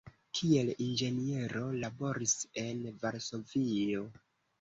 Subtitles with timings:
[0.37, 4.03] Kiel inĝeniero laboris en Varsovio.